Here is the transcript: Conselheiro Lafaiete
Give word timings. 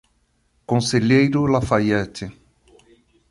Conselheiro 0.65 1.45
Lafaiete 1.45 2.25